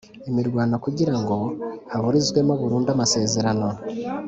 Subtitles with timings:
[0.29, 1.35] Imirwano kugira ngo
[1.91, 3.67] haburizwemo burundu amasezerano